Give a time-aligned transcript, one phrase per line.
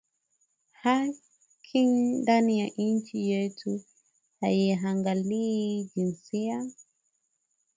[0.73, 1.83] Haki
[2.21, 3.85] ndani ya inchi yetu
[4.43, 6.67] aiangalie jinsia